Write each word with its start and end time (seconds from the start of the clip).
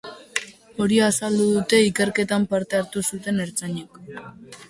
Hori 0.85 0.95
azaldu 1.07 1.43
dute 1.57 1.81
ikerketan 1.89 2.49
parte 2.53 2.79
hartu 2.81 3.05
zuten 3.13 3.43
ertzainek. 3.47 4.01